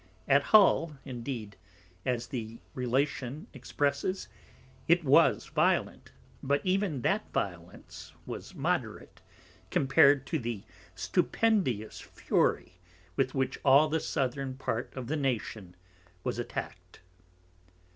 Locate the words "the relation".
2.25-3.45